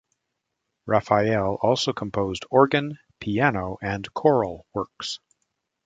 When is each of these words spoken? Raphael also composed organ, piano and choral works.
Raphael 0.87 1.59
also 1.61 1.93
composed 1.93 2.45
organ, 2.49 2.97
piano 3.19 3.77
and 3.83 4.11
choral 4.15 4.65
works. 4.73 5.19